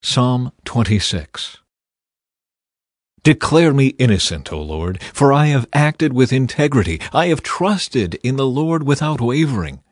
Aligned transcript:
Psalm 0.00 0.52
26 0.64 1.58
Declare 3.24 3.74
me 3.74 3.88
innocent, 3.98 4.52
O 4.52 4.62
Lord, 4.62 5.02
for 5.12 5.32
I 5.32 5.46
have 5.46 5.68
acted 5.72 6.12
with 6.12 6.32
integrity. 6.32 7.00
I 7.12 7.26
have 7.26 7.42
trusted 7.42 8.14
in 8.22 8.36
the 8.36 8.46
Lord 8.46 8.84
without 8.84 9.20
wavering. 9.20 9.82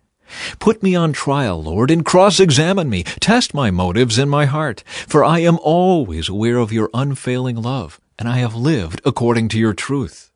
Put 0.60 0.80
me 0.82 0.94
on 0.94 1.12
trial, 1.12 1.60
Lord, 1.60 1.90
and 1.90 2.04
cross-examine 2.04 2.88
me. 2.88 3.02
Test 3.02 3.52
my 3.52 3.72
motives 3.72 4.16
and 4.16 4.30
my 4.30 4.44
heart, 4.44 4.84
for 4.86 5.24
I 5.24 5.40
am 5.40 5.58
always 5.60 6.28
aware 6.28 6.58
of 6.58 6.72
your 6.72 6.88
unfailing 6.94 7.60
love, 7.60 8.00
and 8.16 8.28
I 8.28 8.38
have 8.38 8.54
lived 8.54 9.00
according 9.04 9.48
to 9.50 9.58
your 9.58 9.74
truth. 9.74 10.32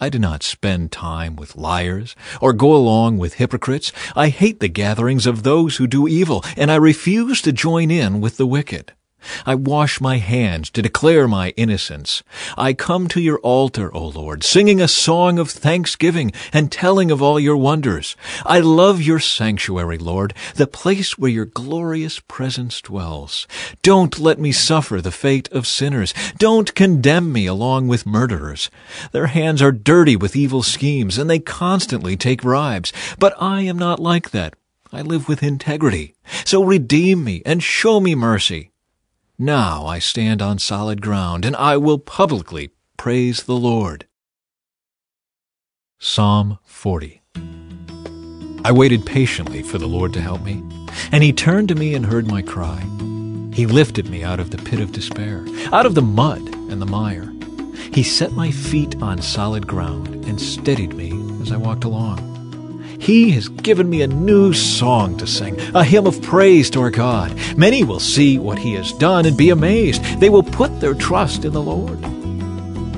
I 0.00 0.08
do 0.08 0.18
not 0.18 0.42
spend 0.42 0.90
time 0.90 1.36
with 1.36 1.56
liars 1.56 2.16
or 2.40 2.52
go 2.52 2.74
along 2.74 3.18
with 3.18 3.34
hypocrites. 3.34 3.92
I 4.16 4.28
hate 4.28 4.58
the 4.58 4.68
gatherings 4.68 5.24
of 5.24 5.44
those 5.44 5.76
who 5.76 5.86
do 5.86 6.08
evil, 6.08 6.44
and 6.56 6.70
I 6.70 6.76
refuse 6.76 7.40
to 7.42 7.52
join 7.52 7.90
in 7.90 8.20
with 8.20 8.36
the 8.36 8.46
wicked. 8.46 8.92
I 9.46 9.54
wash 9.54 10.00
my 10.00 10.18
hands 10.18 10.70
to 10.70 10.82
declare 10.82 11.26
my 11.28 11.50
innocence. 11.50 12.22
I 12.56 12.72
come 12.72 13.08
to 13.08 13.20
your 13.20 13.38
altar, 13.40 13.94
O 13.94 14.08
Lord, 14.08 14.44
singing 14.44 14.80
a 14.80 14.88
song 14.88 15.38
of 15.38 15.50
thanksgiving 15.50 16.32
and 16.52 16.70
telling 16.70 17.10
of 17.10 17.22
all 17.22 17.38
your 17.38 17.56
wonders. 17.56 18.16
I 18.44 18.60
love 18.60 19.02
your 19.02 19.20
sanctuary, 19.20 19.98
Lord, 19.98 20.34
the 20.54 20.66
place 20.66 21.18
where 21.18 21.30
your 21.30 21.44
glorious 21.44 22.20
presence 22.20 22.80
dwells. 22.80 23.46
Don't 23.82 24.18
let 24.18 24.38
me 24.38 24.52
suffer 24.52 25.00
the 25.00 25.10
fate 25.10 25.48
of 25.52 25.66
sinners. 25.66 26.14
Don't 26.38 26.74
condemn 26.74 27.32
me 27.32 27.46
along 27.46 27.88
with 27.88 28.06
murderers. 28.06 28.70
Their 29.12 29.28
hands 29.28 29.62
are 29.62 29.72
dirty 29.72 30.16
with 30.16 30.36
evil 30.36 30.62
schemes, 30.62 31.18
and 31.18 31.28
they 31.28 31.38
constantly 31.38 32.16
take 32.16 32.42
bribes. 32.42 32.92
But 33.18 33.34
I 33.40 33.62
am 33.62 33.78
not 33.78 34.00
like 34.00 34.30
that. 34.30 34.54
I 34.92 35.02
live 35.02 35.28
with 35.28 35.42
integrity. 35.42 36.14
So 36.44 36.62
redeem 36.62 37.24
me 37.24 37.42
and 37.44 37.62
show 37.62 37.98
me 37.98 38.14
mercy. 38.14 38.70
Now 39.38 39.84
I 39.84 39.98
stand 39.98 40.40
on 40.40 40.60
solid 40.60 41.02
ground, 41.02 41.44
and 41.44 41.56
I 41.56 41.76
will 41.76 41.98
publicly 41.98 42.70
praise 42.96 43.42
the 43.42 43.56
Lord. 43.56 44.06
Psalm 45.98 46.58
40 46.62 47.20
I 48.64 48.70
waited 48.70 49.04
patiently 49.04 49.62
for 49.62 49.78
the 49.78 49.88
Lord 49.88 50.12
to 50.12 50.20
help 50.20 50.42
me, 50.42 50.62
and 51.10 51.24
he 51.24 51.32
turned 51.32 51.66
to 51.68 51.74
me 51.74 51.94
and 51.94 52.06
heard 52.06 52.28
my 52.28 52.42
cry. 52.42 52.80
He 53.52 53.66
lifted 53.66 54.08
me 54.08 54.22
out 54.22 54.38
of 54.38 54.52
the 54.52 54.58
pit 54.58 54.78
of 54.78 54.92
despair, 54.92 55.44
out 55.72 55.84
of 55.84 55.96
the 55.96 56.02
mud 56.02 56.40
and 56.70 56.80
the 56.80 56.86
mire. 56.86 57.32
He 57.92 58.04
set 58.04 58.32
my 58.32 58.52
feet 58.52 59.02
on 59.02 59.20
solid 59.20 59.66
ground 59.66 60.24
and 60.26 60.40
steadied 60.40 60.94
me 60.94 61.10
as 61.42 61.50
I 61.50 61.56
walked 61.56 61.82
along. 61.82 62.33
He 63.04 63.32
has 63.32 63.50
given 63.50 63.90
me 63.90 64.00
a 64.00 64.06
new 64.06 64.54
song 64.54 65.18
to 65.18 65.26
sing, 65.26 65.60
a 65.74 65.84
hymn 65.84 66.06
of 66.06 66.22
praise 66.22 66.70
to 66.70 66.80
our 66.80 66.90
God. 66.90 67.36
Many 67.54 67.84
will 67.84 68.00
see 68.00 68.38
what 68.38 68.58
He 68.58 68.72
has 68.76 68.92
done 68.94 69.26
and 69.26 69.36
be 69.36 69.50
amazed. 69.50 70.02
They 70.20 70.30
will 70.30 70.42
put 70.42 70.80
their 70.80 70.94
trust 70.94 71.44
in 71.44 71.52
the 71.52 71.60
Lord. 71.60 71.98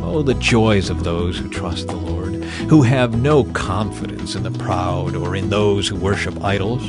Oh, 0.04 0.22
the 0.22 0.34
joys 0.34 0.90
of 0.90 1.02
those 1.02 1.36
who 1.36 1.48
trust 1.48 1.88
the 1.88 1.96
Lord, 1.96 2.34
who 2.70 2.82
have 2.82 3.20
no 3.20 3.42
confidence 3.46 4.36
in 4.36 4.44
the 4.44 4.52
proud 4.52 5.16
or 5.16 5.34
in 5.34 5.50
those 5.50 5.88
who 5.88 5.96
worship 5.96 6.40
idols. 6.40 6.84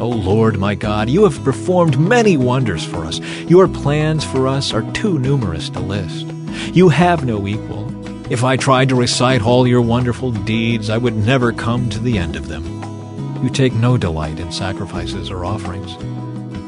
Oh 0.00 0.08
Lord 0.08 0.58
my 0.58 0.74
God, 0.74 1.10
you 1.10 1.24
have 1.24 1.44
performed 1.44 2.00
many 2.00 2.38
wonders 2.38 2.82
for 2.82 3.04
us. 3.04 3.20
Your 3.42 3.68
plans 3.68 4.24
for 4.24 4.48
us 4.48 4.72
are 4.72 4.90
too 4.92 5.18
numerous 5.18 5.68
to 5.68 5.80
list. 5.80 6.28
You 6.74 6.88
have 6.88 7.26
no 7.26 7.46
equal. 7.46 7.83
If 8.30 8.42
I 8.42 8.56
tried 8.56 8.88
to 8.88 8.94
recite 8.94 9.42
all 9.42 9.66
your 9.66 9.82
wonderful 9.82 10.32
deeds, 10.32 10.88
I 10.88 10.96
would 10.96 11.14
never 11.14 11.52
come 11.52 11.90
to 11.90 11.98
the 11.98 12.16
end 12.16 12.36
of 12.36 12.48
them. 12.48 12.64
You 13.44 13.50
take 13.50 13.74
no 13.74 13.98
delight 13.98 14.40
in 14.40 14.50
sacrifices 14.50 15.30
or 15.30 15.44
offerings. 15.44 15.94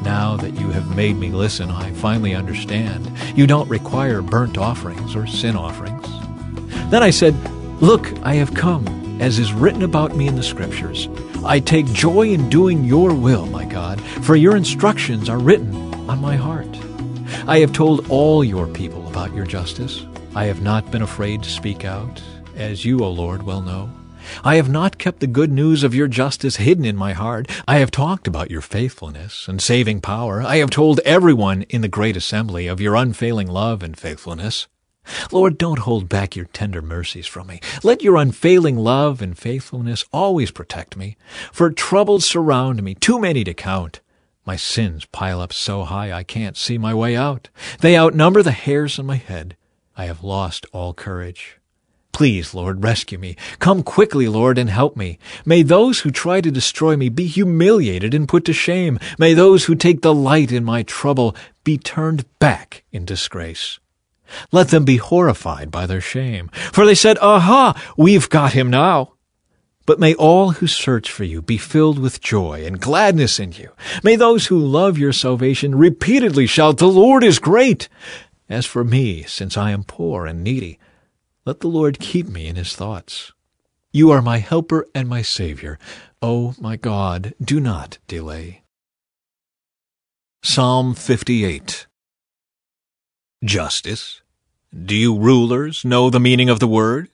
Now 0.03 0.37
that 0.37 0.59
you 0.59 0.69
have 0.69 0.95
made 0.95 1.17
me 1.17 1.31
listen, 1.31 1.71
I 1.71 1.91
finally 1.93 2.35
understand. 2.35 3.11
You 3.35 3.47
don't 3.47 3.67
require 3.69 4.21
burnt 4.21 4.59
offerings 4.59 5.15
or 5.15 5.25
sin 5.25 5.55
offerings. 5.55 6.05
Then 6.91 7.01
I 7.01 7.09
said, 7.09 7.33
Look, 7.81 8.13
I 8.21 8.35
have 8.35 8.53
come, 8.53 9.19
as 9.19 9.39
is 9.39 9.51
written 9.51 9.81
about 9.81 10.15
me 10.15 10.27
in 10.27 10.35
the 10.35 10.43
Scriptures. 10.43 11.09
I 11.43 11.59
take 11.59 11.87
joy 11.87 12.29
in 12.29 12.49
doing 12.49 12.83
your 12.83 13.15
will, 13.15 13.47
my 13.47 13.65
God, 13.65 13.99
for 14.01 14.35
your 14.35 14.55
instructions 14.55 15.27
are 15.27 15.39
written 15.39 15.75
on 16.07 16.21
my 16.21 16.35
heart. 16.35 16.67
I 17.47 17.57
have 17.59 17.73
told 17.73 18.11
all 18.11 18.43
your 18.43 18.67
people 18.67 19.07
about 19.07 19.33
your 19.33 19.45
justice. 19.45 20.05
I 20.35 20.45
have 20.45 20.61
not 20.61 20.91
been 20.91 21.01
afraid 21.01 21.43
to 21.43 21.49
speak 21.49 21.83
out, 21.83 22.21
as 22.55 22.85
you, 22.85 23.03
O 23.03 23.09
Lord, 23.09 23.43
well 23.43 23.61
know. 23.61 23.89
I 24.43 24.55
have 24.55 24.69
not 24.69 24.97
kept 24.97 25.19
the 25.19 25.27
good 25.27 25.51
news 25.51 25.83
of 25.83 25.95
your 25.95 26.07
justice 26.07 26.57
hidden 26.57 26.85
in 26.85 26.95
my 26.95 27.13
heart. 27.13 27.49
I 27.67 27.77
have 27.77 27.91
talked 27.91 28.27
about 28.27 28.51
your 28.51 28.61
faithfulness 28.61 29.47
and 29.47 29.61
saving 29.61 30.01
power. 30.01 30.41
I 30.41 30.57
have 30.57 30.69
told 30.69 30.99
everyone 31.01 31.63
in 31.63 31.81
the 31.81 31.87
great 31.87 32.17
assembly 32.17 32.67
of 32.67 32.81
your 32.81 32.95
unfailing 32.95 33.47
love 33.47 33.81
and 33.81 33.97
faithfulness. 33.97 34.67
Lord, 35.31 35.57
don't 35.57 35.79
hold 35.79 36.09
back 36.09 36.35
your 36.35 36.45
tender 36.45 36.81
mercies 36.81 37.27
from 37.27 37.47
me. 37.47 37.61
Let 37.81 38.03
your 38.03 38.17
unfailing 38.17 38.77
love 38.77 39.21
and 39.21 39.37
faithfulness 39.37 40.03
always 40.11 40.51
protect 40.51 40.97
me, 40.97 41.15
for 41.51 41.71
troubles 41.71 42.25
surround 42.25 42.83
me, 42.83 42.93
too 42.93 43.19
many 43.19 43.43
to 43.45 43.53
count. 43.53 44.01
My 44.45 44.55
sins 44.55 45.05
pile 45.05 45.41
up 45.41 45.53
so 45.53 45.83
high 45.83 46.11
I 46.11 46.23
can't 46.23 46.57
see 46.57 46.77
my 46.77 46.93
way 46.93 47.15
out. 47.15 47.49
They 47.79 47.97
outnumber 47.97 48.43
the 48.43 48.51
hairs 48.51 48.99
on 48.99 49.05
my 49.05 49.15
head. 49.15 49.55
I 49.97 50.05
have 50.05 50.23
lost 50.23 50.67
all 50.71 50.93
courage. 50.93 51.57
Please, 52.11 52.53
Lord, 52.53 52.83
rescue 52.83 53.17
me. 53.17 53.35
Come 53.57 53.81
quickly, 53.81 54.27
Lord, 54.27 54.57
and 54.57 54.69
help 54.69 54.95
me. 54.95 55.17
May 55.43 55.63
those 55.63 55.99
who 55.99 56.11
try 56.11 56.39
to 56.41 56.51
destroy 56.51 56.95
me 56.95 57.09
be 57.09 57.25
humiliated 57.25 58.13
and 58.13 58.27
put 58.27 58.45
to 58.45 58.53
shame. 58.53 58.99
May 59.17 59.33
those 59.33 59.65
who 59.65 59.75
take 59.75 60.01
delight 60.01 60.51
in 60.51 60.63
my 60.63 60.83
trouble 60.83 61.35
be 61.63 61.77
turned 61.77 62.25
back 62.39 62.83
in 62.91 63.05
disgrace. 63.05 63.79
Let 64.51 64.69
them 64.69 64.85
be 64.85 64.97
horrified 64.97 65.71
by 65.71 65.85
their 65.85 66.01
shame. 66.01 66.49
For 66.71 66.85
they 66.85 66.95
said, 66.95 67.17
Aha, 67.19 67.79
we've 67.97 68.29
got 68.29 68.53
him 68.53 68.69
now. 68.69 69.13
But 69.87 69.99
may 69.99 70.13
all 70.15 70.51
who 70.51 70.67
search 70.67 71.09
for 71.09 71.23
you 71.23 71.41
be 71.41 71.57
filled 71.57 71.97
with 71.97 72.19
joy 72.19 72.65
and 72.65 72.79
gladness 72.81 73.39
in 73.39 73.53
you. 73.53 73.71
May 74.03 74.17
those 74.17 74.47
who 74.47 74.59
love 74.59 74.97
your 74.97 75.13
salvation 75.13 75.75
repeatedly 75.75 76.45
shout, 76.45 76.77
The 76.77 76.87
Lord 76.87 77.23
is 77.23 77.39
great. 77.39 77.87
As 78.49 78.65
for 78.65 78.83
me, 78.83 79.23
since 79.23 79.57
I 79.57 79.71
am 79.71 79.83
poor 79.83 80.25
and 80.25 80.43
needy, 80.43 80.79
let 81.45 81.59
the 81.59 81.67
Lord 81.67 81.99
keep 81.99 82.27
me 82.27 82.47
in 82.47 82.55
his 82.55 82.75
thoughts. 82.75 83.33
You 83.91 84.11
are 84.11 84.21
my 84.21 84.37
helper 84.37 84.87
and 84.93 85.09
my 85.09 85.21
Savior. 85.21 85.79
O 86.21 86.49
oh, 86.49 86.55
my 86.59 86.75
God, 86.75 87.33
do 87.41 87.59
not 87.59 87.97
delay. 88.07 88.63
Psalm 90.43 90.93
58 90.93 91.87
Justice. 93.43 94.21
Do 94.73 94.95
you 94.95 95.17
rulers 95.17 95.83
know 95.83 96.09
the 96.09 96.19
meaning 96.19 96.49
of 96.49 96.59
the 96.59 96.67
word? 96.67 97.09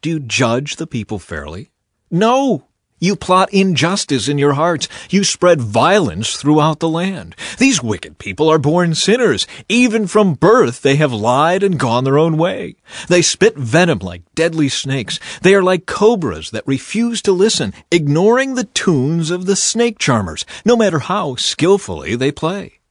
Do 0.00 0.10
you 0.10 0.20
judge 0.20 0.76
the 0.76 0.86
people 0.86 1.18
fairly? 1.18 1.70
No! 2.10 2.66
You 3.02 3.16
plot 3.16 3.52
injustice 3.52 4.28
in 4.28 4.38
your 4.38 4.52
hearts. 4.52 4.88
You 5.10 5.24
spread 5.24 5.60
violence 5.60 6.36
throughout 6.36 6.78
the 6.78 6.88
land. 6.88 7.34
These 7.58 7.82
wicked 7.82 8.18
people 8.18 8.48
are 8.48 8.60
born 8.60 8.94
sinners. 8.94 9.44
Even 9.68 10.06
from 10.06 10.34
birth 10.34 10.82
they 10.82 10.94
have 10.94 11.12
lied 11.12 11.64
and 11.64 11.80
gone 11.80 12.04
their 12.04 12.16
own 12.16 12.36
way. 12.36 12.76
They 13.08 13.20
spit 13.20 13.56
venom 13.56 13.98
like 13.98 14.22
deadly 14.36 14.68
snakes. 14.68 15.18
They 15.40 15.52
are 15.56 15.64
like 15.64 15.84
cobras 15.84 16.52
that 16.52 16.62
refuse 16.64 17.20
to 17.22 17.32
listen, 17.32 17.74
ignoring 17.90 18.54
the 18.54 18.70
tunes 18.72 19.32
of 19.32 19.46
the 19.46 19.56
snake 19.56 19.98
charmers, 19.98 20.44
no 20.64 20.76
matter 20.76 21.00
how 21.00 21.34
skillfully 21.34 22.14
they 22.14 22.30
play. 22.30 22.81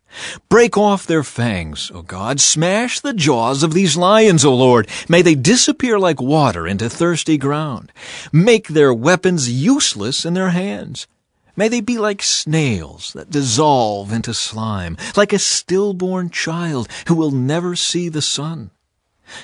Break 0.50 0.78
off 0.78 1.06
their 1.06 1.24
fangs, 1.24 1.92
O 1.94 2.02
God. 2.02 2.40
Smash 2.40 3.00
the 3.00 3.14
jaws 3.14 3.64
of 3.64 3.74
these 3.74 3.98
lions, 3.98 4.44
O 4.44 4.54
Lord. 4.54 4.88
May 5.08 5.22
they 5.22 5.36
disappear 5.36 5.98
like 5.98 6.22
water 6.22 6.68
into 6.68 6.90
thirsty 6.90 7.38
ground. 7.38 7.92
Make 8.32 8.68
their 8.68 8.94
weapons 8.94 9.50
useless 9.50 10.26
in 10.26 10.34
their 10.34 10.50
hands. 10.50 11.08
May 11.56 11.68
they 11.68 11.82
be 11.82 11.98
like 11.98 12.24
snails 12.24 13.14
that 13.14 13.30
dissolve 13.30 14.12
into 14.12 14.34
slime, 14.34 14.98
like 15.16 15.34
a 15.34 15.40
stillborn 15.40 16.30
child 16.30 16.88
who 17.08 17.16
will 17.16 17.32
never 17.32 17.76
see 17.76 18.10
the 18.10 18.22
sun. 18.22 18.72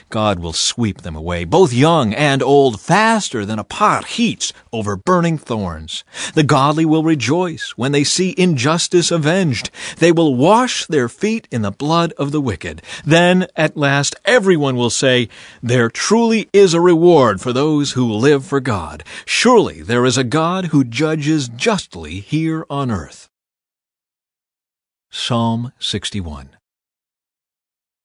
God 0.09 0.39
will 0.39 0.53
sweep 0.53 1.01
them 1.01 1.15
away, 1.15 1.43
both 1.43 1.73
young 1.73 2.13
and 2.13 2.41
old, 2.43 2.79
faster 2.81 3.45
than 3.45 3.59
a 3.59 3.63
pot 3.63 4.05
heats 4.05 4.53
over 4.71 4.95
burning 4.95 5.37
thorns. 5.37 6.03
The 6.33 6.43
godly 6.43 6.85
will 6.85 7.03
rejoice 7.03 7.73
when 7.77 7.91
they 7.91 8.03
see 8.03 8.35
injustice 8.37 9.11
avenged. 9.11 9.69
They 9.97 10.11
will 10.11 10.35
wash 10.35 10.85
their 10.85 11.09
feet 11.09 11.47
in 11.51 11.61
the 11.61 11.71
blood 11.71 12.13
of 12.13 12.31
the 12.31 12.41
wicked. 12.41 12.81
Then, 13.05 13.47
at 13.55 13.77
last, 13.77 14.15
everyone 14.25 14.75
will 14.75 14.89
say, 14.89 15.29
There 15.61 15.89
truly 15.89 16.49
is 16.53 16.73
a 16.73 16.81
reward 16.81 17.41
for 17.41 17.53
those 17.53 17.93
who 17.93 18.11
live 18.11 18.45
for 18.45 18.59
God. 18.59 19.03
Surely 19.25 19.81
there 19.81 20.05
is 20.05 20.17
a 20.17 20.23
God 20.23 20.65
who 20.65 20.83
judges 20.83 21.49
justly 21.49 22.19
here 22.19 22.65
on 22.69 22.91
earth. 22.91 23.29
Psalm 25.09 25.71
61 25.79 26.56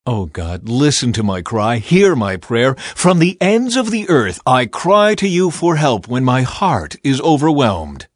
O 0.04 0.26
God, 0.26 0.68
listen 0.68 1.12
to 1.12 1.22
my 1.22 1.42
cry, 1.42 1.76
hear 1.76 2.16
my 2.16 2.36
prayer. 2.36 2.74
From 2.74 3.20
the 3.20 3.40
ends 3.40 3.76
of 3.76 3.92
the 3.92 4.08
earth 4.08 4.40
I 4.44 4.66
cry 4.66 5.14
to 5.14 5.28
you 5.28 5.52
for 5.52 5.76
help 5.76 6.08
when 6.08 6.24
my 6.24 6.42
heart 6.42 6.96
is 7.04 7.20
overwhelmed. 7.20 8.08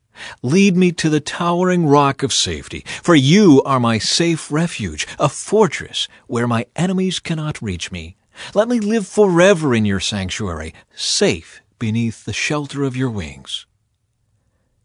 Lead 0.43 0.77
me 0.77 0.91
to 0.91 1.09
the 1.09 1.21
towering 1.21 1.87
rock 1.87 2.25
of 2.25 2.33
safety, 2.33 2.85
for 3.05 3.15
you 3.15 3.63
are 3.65 3.79
my 3.79 3.99
safe 3.99 4.51
refuge, 4.51 5.07
a 5.21 5.29
fortress 5.29 6.09
where 6.27 6.49
my 6.49 6.67
enemies 6.75 7.21
cannot 7.21 7.63
reach 7.63 7.93
me. 7.93 8.17
Let 8.53 8.67
me 8.67 8.81
live 8.81 9.07
forever 9.07 9.73
in 9.73 9.85
your 9.85 10.01
sanctuary, 10.01 10.75
safe 10.93 11.61
beneath 11.79 12.25
the 12.25 12.33
shelter 12.33 12.83
of 12.83 12.97
your 12.97 13.11
wings. 13.11 13.65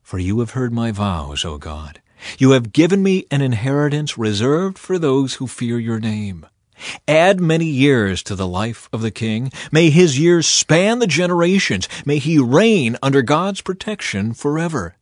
For 0.03 0.19
you 0.19 0.39
have 0.39 0.51
heard 0.51 0.71
my 0.71 0.92
vows, 0.92 1.45
O 1.45 1.57
God. 1.57 2.00
You 2.38 2.51
have 2.51 2.71
given 2.71 3.01
me 3.01 3.25
an 3.31 3.42
inheritance 3.42 4.19
reserved 4.19 4.77
for 4.77 5.00
those 5.00 5.36
who 5.36 5.48
fear 5.48 5.80
your 5.80 6.00
name. 6.00 6.45
Add 7.07 7.39
many 7.39 7.66
years 7.66 8.24
to 8.24 8.36
the 8.36 8.48
life 8.48 8.89
of 8.92 9.01
the 9.01 9.12
king. 9.12 9.51
May 9.72 9.89
his 9.89 10.19
years 10.19 10.48
span 10.48 11.00
the 11.00 11.07
generations. 11.07 11.88
May 12.06 12.18
he 12.18 12.39
reign 12.39 12.98
under 13.01 13.22
God's 13.22 13.62
protection 13.62 14.33
forever. 14.33 14.95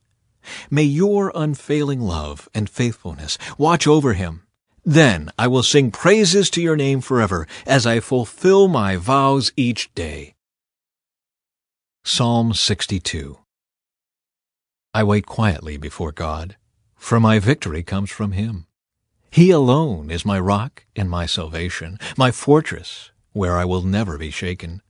May 0.70 0.84
your 0.84 1.32
unfailing 1.34 2.00
love 2.00 2.48
and 2.54 2.68
faithfulness 2.68 3.38
watch 3.58 3.86
over 3.86 4.14
him. 4.14 4.42
Then 4.84 5.30
I 5.38 5.46
will 5.46 5.62
sing 5.62 5.90
praises 5.90 6.48
to 6.50 6.62
your 6.62 6.76
name 6.76 7.00
forever 7.00 7.46
as 7.66 7.86
I 7.86 8.00
fulfill 8.00 8.68
my 8.68 8.96
vows 8.96 9.52
each 9.56 9.92
day. 9.94 10.34
Psalm 12.02 12.54
62 12.54 13.38
I 14.92 15.04
wait 15.04 15.26
quietly 15.26 15.76
before 15.76 16.10
God, 16.10 16.56
for 16.96 17.20
my 17.20 17.38
victory 17.38 17.82
comes 17.82 18.10
from 18.10 18.32
him. 18.32 18.66
He 19.30 19.50
alone 19.50 20.10
is 20.10 20.24
my 20.24 20.40
rock 20.40 20.84
and 20.96 21.08
my 21.08 21.24
salvation, 21.24 21.98
my 22.18 22.32
fortress, 22.32 23.12
where 23.32 23.56
I 23.56 23.64
will 23.64 23.82
never 23.82 24.18
be 24.18 24.30
shaken. 24.30 24.82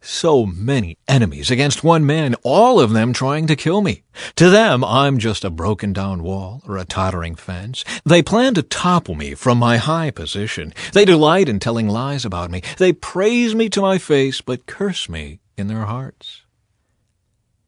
So 0.00 0.46
many 0.46 0.96
enemies 1.06 1.50
against 1.50 1.84
one 1.84 2.06
man, 2.06 2.34
all 2.42 2.80
of 2.80 2.90
them 2.90 3.12
trying 3.12 3.46
to 3.48 3.56
kill 3.56 3.82
me. 3.82 4.02
To 4.36 4.48
them, 4.48 4.82
I'm 4.82 5.18
just 5.18 5.44
a 5.44 5.50
broken 5.50 5.92
down 5.92 6.22
wall 6.22 6.62
or 6.66 6.78
a 6.78 6.84
tottering 6.86 7.34
fence. 7.34 7.84
They 8.04 8.22
plan 8.22 8.54
to 8.54 8.62
topple 8.62 9.14
me 9.14 9.34
from 9.34 9.58
my 9.58 9.76
high 9.76 10.10
position. 10.10 10.72
They 10.92 11.04
delight 11.04 11.48
in 11.48 11.60
telling 11.60 11.88
lies 11.88 12.24
about 12.24 12.50
me. 12.50 12.62
They 12.78 12.92
praise 12.92 13.54
me 13.54 13.68
to 13.70 13.82
my 13.82 13.98
face, 13.98 14.40
but 14.40 14.66
curse 14.66 15.08
me 15.08 15.40
in 15.56 15.66
their 15.68 15.84
hearts. 15.84 16.42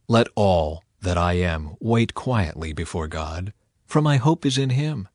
Let 0.09 0.29
all 0.35 0.85
that 1.03 1.19
I 1.19 1.35
am 1.35 1.77
wait 1.81 2.15
quietly 2.15 2.73
before 2.73 3.09
God, 3.09 3.53
for 3.87 4.01
my 4.01 4.17
hope 4.17 4.47
is 4.47 4.57
in 4.57 4.71
Him. 4.71 5.09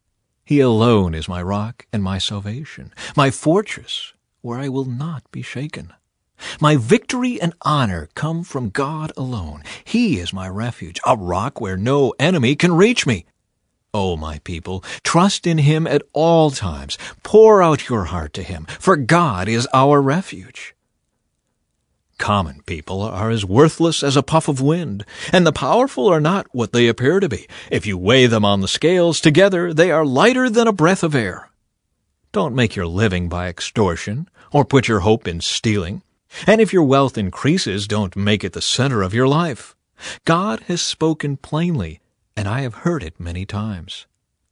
He 0.48 0.62
alone 0.62 1.14
is 1.14 1.28
my 1.28 1.42
rock 1.42 1.88
and 1.92 2.02
my 2.02 2.20
salvation, 2.20 2.94
my 3.18 3.32
fortress 3.32 4.14
where 4.40 4.58
I 4.58 4.70
will 4.70 4.86
not 4.86 5.30
be 5.30 5.42
shaken. 5.42 5.92
My 6.62 6.78
victory 6.78 7.42
and 7.42 7.54
honor 7.64 8.08
come 8.16 8.46
from 8.46 8.70
God 8.70 9.12
alone. 9.18 9.64
He 9.84 10.20
is 10.20 10.32
my 10.32 10.48
refuge, 10.48 11.02
a 11.06 11.18
rock 11.18 11.60
where 11.60 11.76
no 11.76 12.14
enemy 12.18 12.56
can 12.56 12.72
reach 12.72 13.06
me. 13.06 13.26
O 13.94 14.14
oh, 14.14 14.16
my 14.16 14.40
people, 14.40 14.86
trust 15.04 15.46
in 15.46 15.58
Him 15.58 15.86
at 15.86 16.04
all 16.14 16.50
times. 16.50 16.98
Pour 17.24 17.62
out 17.62 17.90
your 17.90 18.06
heart 18.06 18.32
to 18.36 18.42
Him, 18.42 18.68
for 18.80 18.96
God 18.96 19.50
is 19.50 19.68
our 19.74 20.02
refuge. 20.02 20.77
Common 22.18 22.62
people 22.66 23.02
are 23.02 23.30
as 23.30 23.46
worthless 23.46 24.04
as 24.04 24.18
a 24.18 24.24
puff 24.24 24.48
of 24.48 24.60
wind, 24.60 25.06
and 25.32 25.46
the 25.46 25.52
powerful 25.52 26.08
are 26.08 26.20
not 26.20 26.48
what 26.52 26.74
they 26.74 26.88
appear 26.88 27.20
to 27.20 27.30
be. 27.30 27.48
If 27.72 27.86
you 27.86 27.98
weigh 27.98 28.26
them 28.26 28.44
on 28.44 28.62
the 28.62 28.68
scales 28.68 29.22
together, 29.22 29.74
they 29.74 29.92
are 29.92 30.06
lighter 30.06 30.50
than 30.50 30.68
a 30.68 30.74
breath 30.74 31.04
of 31.04 31.16
air. 31.16 31.50
Don't 32.32 32.56
make 32.56 32.76
your 32.76 32.88
living 32.88 33.30
by 33.30 33.48
extortion, 33.48 34.30
or 34.52 34.66
put 34.66 34.88
your 34.88 35.02
hope 35.02 35.28
in 35.28 35.42
stealing. 35.42 36.02
And 36.46 36.60
if 36.60 36.74
your 36.74 36.84
wealth 36.84 37.18
increases, 37.18 37.88
don't 37.88 38.16
make 38.16 38.44
it 38.44 38.54
the 38.54 38.62
center 38.62 39.02
of 39.02 39.14
your 39.14 39.28
life. 39.28 39.76
God 40.26 40.62
has 40.68 40.82
spoken 40.82 41.38
plainly, 41.38 42.00
and 42.36 42.48
I 42.48 42.62
have 42.62 42.84
heard 42.86 43.04
it 43.04 43.20
many 43.20 43.46
times. 43.46 44.06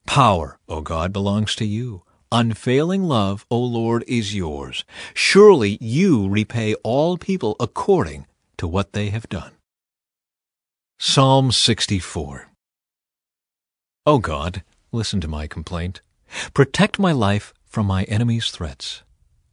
Power, 0.05 0.59
O 0.69 0.81
God, 0.81 1.11
belongs 1.11 1.55
to 1.55 1.65
you. 1.65 2.03
Unfailing 2.37 3.03
love, 3.03 3.45
O 3.49 3.57
Lord, 3.57 4.03
is 4.09 4.35
yours. 4.35 4.83
Surely 5.13 5.77
you 5.79 6.27
repay 6.27 6.73
all 6.83 7.17
people 7.17 7.55
according 7.61 8.25
to 8.57 8.67
what 8.67 8.91
they 8.91 9.09
have 9.09 9.29
done. 9.29 9.53
Psalm 10.99 11.53
64 11.53 12.49
O 14.05 14.19
God, 14.19 14.63
listen 14.91 15.21
to 15.21 15.29
my 15.29 15.47
complaint. 15.47 16.01
Protect 16.53 16.99
my 16.99 17.13
life 17.13 17.53
from 17.65 17.85
my 17.85 18.03
enemies' 18.03 18.51
threats. 18.51 19.03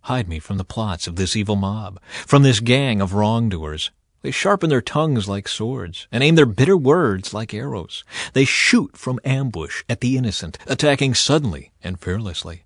Hide 0.00 0.28
me 0.28 0.40
from 0.40 0.58
the 0.58 0.64
plots 0.64 1.06
of 1.06 1.14
this 1.14 1.36
evil 1.36 1.54
mob, 1.54 2.00
from 2.26 2.42
this 2.42 2.58
gang 2.58 3.00
of 3.00 3.14
wrongdoers. 3.14 3.92
They 4.22 4.32
sharpen 4.32 4.70
their 4.70 4.82
tongues 4.82 5.28
like 5.28 5.46
swords, 5.46 6.08
and 6.10 6.24
aim 6.24 6.34
their 6.34 6.46
bitter 6.46 6.76
words 6.76 7.32
like 7.32 7.54
arrows. 7.54 8.02
They 8.32 8.44
shoot 8.44 8.96
from 8.96 9.20
ambush 9.24 9.84
at 9.88 10.00
the 10.00 10.16
innocent, 10.16 10.58
attacking 10.66 11.14
suddenly 11.14 11.70
and 11.80 12.00
fearlessly. 12.00 12.64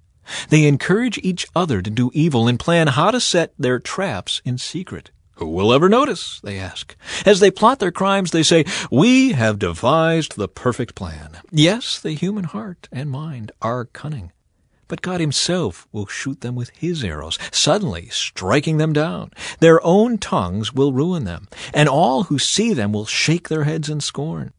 They 0.48 0.64
encourage 0.64 1.18
each 1.18 1.46
other 1.54 1.82
to 1.82 1.90
do 1.90 2.10
evil 2.14 2.48
and 2.48 2.58
plan 2.58 2.88
how 2.88 3.10
to 3.10 3.20
set 3.20 3.52
their 3.58 3.78
traps 3.78 4.42
in 4.44 4.58
secret. 4.58 5.10
Who 5.36 5.48
will 5.48 5.72
ever 5.72 5.88
notice? 5.88 6.40
They 6.40 6.58
ask. 6.58 6.96
As 7.26 7.40
they 7.40 7.50
plot 7.50 7.78
their 7.78 7.92
crimes, 7.92 8.30
they 8.30 8.42
say, 8.42 8.64
We 8.90 9.32
have 9.32 9.58
devised 9.58 10.36
the 10.36 10.48
perfect 10.48 10.94
plan. 10.94 11.38
Yes, 11.50 12.00
the 12.00 12.12
human 12.12 12.44
heart 12.44 12.88
and 12.90 13.10
mind 13.10 13.52
are 13.60 13.84
cunning. 13.84 14.32
But 14.88 15.02
God 15.02 15.20
Himself 15.20 15.86
will 15.92 16.06
shoot 16.06 16.40
them 16.40 16.54
with 16.54 16.70
His 16.70 17.04
arrows, 17.04 17.38
suddenly 17.50 18.08
striking 18.10 18.78
them 18.78 18.92
down. 18.92 19.30
Their 19.58 19.84
own 19.84 20.16
tongues 20.16 20.72
will 20.72 20.92
ruin 20.92 21.24
them, 21.24 21.48
and 21.74 21.88
all 21.88 22.24
who 22.24 22.38
see 22.38 22.72
them 22.72 22.92
will 22.92 23.06
shake 23.06 23.48
their 23.48 23.64
heads 23.64 23.90
in 23.90 24.00
scorn. 24.00 24.52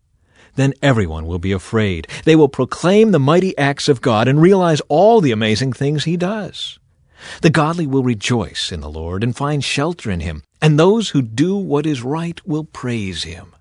Then 0.57 0.73
everyone 0.81 1.25
will 1.25 1.39
be 1.39 1.53
afraid. 1.53 2.07
They 2.25 2.35
will 2.35 2.49
proclaim 2.49 3.11
the 3.11 3.19
mighty 3.19 3.57
acts 3.57 3.87
of 3.87 4.01
God 4.01 4.27
and 4.27 4.41
realize 4.41 4.81
all 4.89 5.21
the 5.21 5.31
amazing 5.31 5.71
things 5.71 6.03
He 6.03 6.17
does. 6.17 6.79
The 7.41 7.49
godly 7.49 7.87
will 7.87 8.03
rejoice 8.03 8.71
in 8.71 8.81
the 8.81 8.89
Lord 8.89 9.23
and 9.23 9.35
find 9.35 9.63
shelter 9.63 10.11
in 10.11 10.19
Him, 10.19 10.43
and 10.61 10.77
those 10.77 11.09
who 11.09 11.21
do 11.21 11.55
what 11.55 11.85
is 11.85 12.01
right 12.01 12.45
will 12.45 12.63
praise 12.65 13.23
Him. 13.23 13.55